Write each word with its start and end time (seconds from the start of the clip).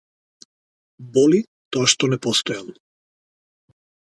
Боли 1.17 1.41
тоа 1.75 1.85
што 1.93 2.03
не 2.15 2.21
постојам. 2.27 2.73